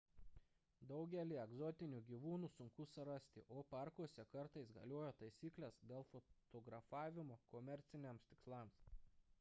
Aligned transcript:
daugelį 0.91 1.35
egzotinių 1.41 1.99
gyvūnų 2.07 2.49
sunku 2.53 2.87
surasti 2.93 3.43
o 3.59 3.59
parkuose 3.75 4.25
kartais 4.31 4.73
galioja 4.79 5.13
taisyklės 5.21 5.79
dėl 5.93 6.09
fotografimo 6.15 7.41
komerciniams 7.55 8.29
tikslams 8.35 8.85